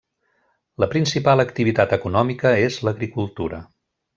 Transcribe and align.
La 0.83 0.87
principal 0.93 1.43
activitat 1.43 1.95
econòmica 1.99 2.57
és 2.65 2.81
l'agricultura. 2.89 3.65